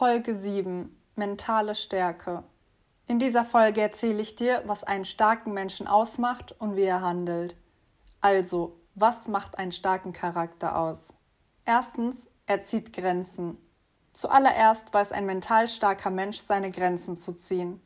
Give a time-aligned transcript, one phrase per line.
[0.00, 2.42] Folge 7 Mentale Stärke.
[3.06, 7.54] In dieser Folge erzähle ich dir, was einen starken Menschen ausmacht und wie er handelt.
[8.22, 11.12] Also, was macht einen starken Charakter aus?
[11.66, 13.58] Erstens, er zieht Grenzen.
[14.14, 17.78] Zuallererst weiß ein mental starker Mensch seine Grenzen zu ziehen.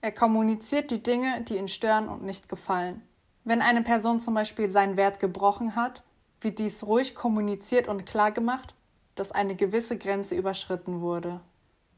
[0.00, 3.00] Er kommuniziert die Dinge, die ihn stören und nicht gefallen.
[3.44, 6.02] Wenn eine Person zum Beispiel seinen Wert gebrochen hat,
[6.40, 8.74] wird dies ruhig kommuniziert und klar gemacht,
[9.14, 11.40] dass eine gewisse Grenze überschritten wurde.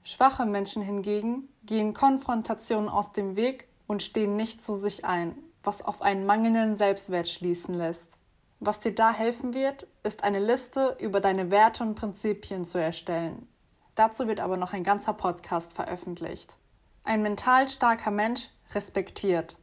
[0.05, 5.83] Schwache Menschen hingegen gehen Konfrontationen aus dem Weg und stehen nicht zu sich ein, was
[5.83, 8.19] auf einen mangelnden Selbstwert schließen lässt.
[8.59, 13.49] Was dir da helfen wird, ist eine Liste über deine Werte und Prinzipien zu erstellen.
[13.95, 16.57] Dazu wird aber noch ein ganzer Podcast veröffentlicht.
[17.05, 19.57] Ein mental starker Mensch respektiert.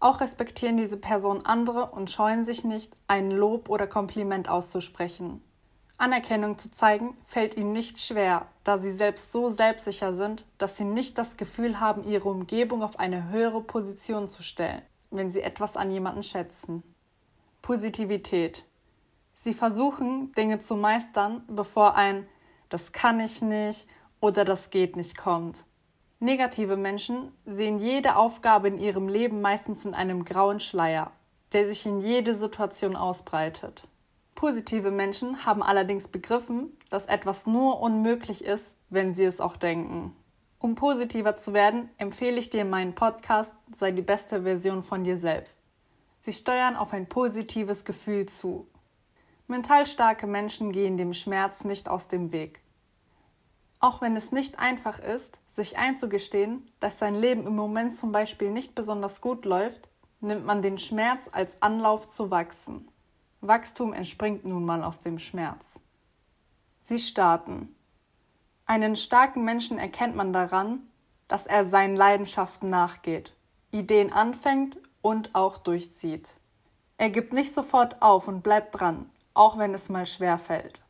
[0.00, 5.42] Auch respektieren diese Personen andere und scheuen sich nicht, ein Lob oder Kompliment auszusprechen.
[5.96, 10.84] Anerkennung zu zeigen fällt ihnen nicht schwer, da sie selbst so selbstsicher sind, dass sie
[10.84, 15.76] nicht das Gefühl haben, ihre Umgebung auf eine höhere Position zu stellen, wenn sie etwas
[15.76, 16.82] an jemanden schätzen.
[17.62, 18.64] Positivität.
[19.32, 22.28] Sie versuchen, Dinge zu meistern, bevor ein
[22.68, 23.86] das kann ich nicht
[24.20, 25.64] oder das geht nicht kommt.
[26.18, 31.12] Negative Menschen sehen jede Aufgabe in ihrem Leben meistens in einem grauen Schleier,
[31.52, 33.86] der sich in jede Situation ausbreitet.
[34.44, 40.14] Positive Menschen haben allerdings begriffen, dass etwas nur unmöglich ist, wenn sie es auch denken.
[40.58, 45.16] Um positiver zu werden, empfehle ich dir meinen Podcast Sei die beste Version von dir
[45.16, 45.56] selbst.
[46.20, 48.66] Sie steuern auf ein positives Gefühl zu.
[49.46, 52.60] Mental starke Menschen gehen dem Schmerz nicht aus dem Weg.
[53.80, 58.50] Auch wenn es nicht einfach ist, sich einzugestehen, dass sein Leben im Moment zum Beispiel
[58.50, 59.88] nicht besonders gut läuft,
[60.20, 62.90] nimmt man den Schmerz als Anlauf zu wachsen.
[63.46, 65.78] Wachstum entspringt nun mal aus dem Schmerz.
[66.82, 67.74] Sie starten.
[68.66, 70.80] Einen starken Menschen erkennt man daran,
[71.28, 73.34] dass er seinen Leidenschaften nachgeht,
[73.70, 76.34] Ideen anfängt und auch durchzieht.
[76.96, 80.82] Er gibt nicht sofort auf und bleibt dran, auch wenn es mal schwer fällt.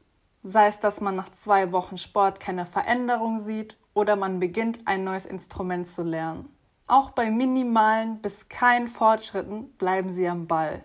[0.42, 5.02] Sei es, dass man nach zwei Wochen Sport keine Veränderung sieht oder man beginnt, ein
[5.02, 6.54] neues Instrument zu lernen.
[6.86, 10.84] Auch bei minimalen bis keinen Fortschritten bleiben sie am Ball.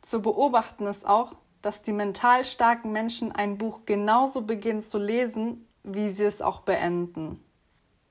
[0.00, 5.66] Zu beobachten ist auch, dass die mental starken Menschen ein Buch genauso beginnen zu lesen,
[5.82, 7.44] wie sie es auch beenden.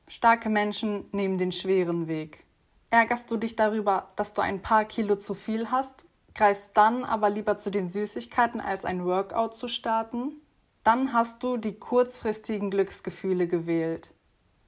[0.08, 2.46] Starke Menschen nehmen den schweren Weg.
[2.90, 7.30] Ärgerst du dich darüber, dass du ein paar Kilo zu viel hast, greifst dann aber
[7.30, 10.42] lieber zu den Süßigkeiten, als ein Workout zu starten?
[10.84, 14.14] Dann hast du die kurzfristigen Glücksgefühle gewählt.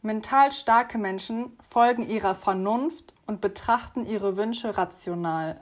[0.04, 5.62] Mental starke Menschen folgen ihrer Vernunft und betrachten ihre Wünsche rational.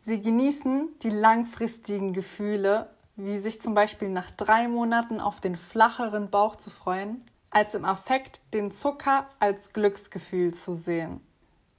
[0.00, 6.30] Sie genießen die langfristigen Gefühle, wie sich zum Beispiel nach drei Monaten auf den flacheren
[6.30, 11.20] Bauch zu freuen, als im Affekt den Zucker als Glücksgefühl zu sehen.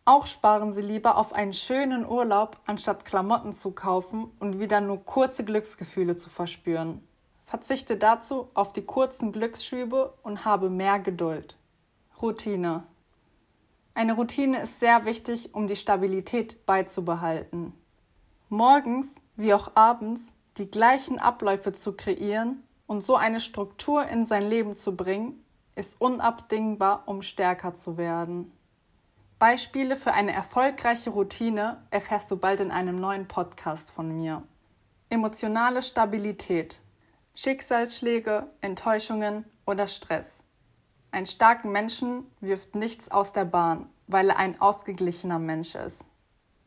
[0.03, 5.05] Auch sparen sie lieber auf einen schönen Urlaub, anstatt Klamotten zu kaufen und wieder nur
[5.05, 7.01] kurze Glücksgefühle zu verspüren.
[7.45, 11.55] Verzichte dazu auf die kurzen Glücksschübe und habe mehr Geduld.
[12.21, 12.83] Routine.
[13.93, 17.73] Eine Routine ist sehr wichtig, um die Stabilität beizubehalten
[18.49, 24.49] morgens wie auch abends die gleichen Abläufe zu kreieren und so eine Struktur in sein
[24.49, 25.43] Leben zu bringen,
[25.75, 28.51] ist unabdingbar, um stärker zu werden.
[29.37, 34.43] Beispiele für eine erfolgreiche Routine erfährst du bald in einem neuen Podcast von mir.
[35.09, 36.75] Emotionale Stabilität,
[37.35, 40.43] Schicksalsschläge, Enttäuschungen oder Stress.
[41.11, 46.03] Ein starken Menschen wirft nichts aus der Bahn, weil er ein ausgeglichener Mensch ist.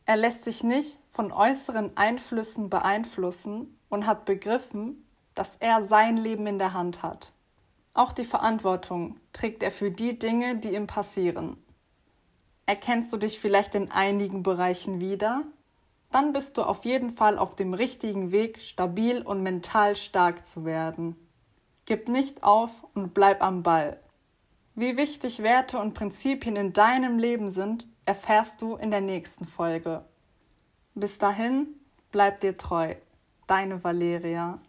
[0.05, 6.45] Er lässt sich nicht von äußeren Einflüssen beeinflussen und hat begriffen, dass er sein Leben
[6.47, 7.31] in der Hand hat.
[7.93, 11.57] Auch die Verantwortung trägt er für die Dinge, die ihm passieren.
[12.65, 15.43] Erkennst du dich vielleicht in einigen Bereichen wieder?
[16.11, 20.65] Dann bist du auf jeden Fall auf dem richtigen Weg, stabil und mental stark zu
[20.65, 21.15] werden.
[21.85, 23.99] Gib nicht auf und bleib am Ball.
[24.75, 30.03] Wie wichtig Werte und Prinzipien in deinem Leben sind, erfährst du in der nächsten Folge.
[30.95, 31.67] Bis dahin,
[32.11, 32.95] bleib dir treu.
[33.47, 34.59] Deine Valeria.